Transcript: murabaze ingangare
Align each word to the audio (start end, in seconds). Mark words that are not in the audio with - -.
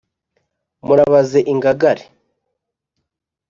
murabaze 0.85 1.39
ingangare 1.51 2.03